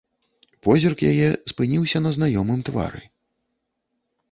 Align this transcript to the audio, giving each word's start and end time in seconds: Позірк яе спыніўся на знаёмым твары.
Позірк 0.67 1.03
яе 1.11 1.27
спыніўся 1.51 1.97
на 2.07 2.15
знаёмым 2.17 2.59
твары. 2.73 3.01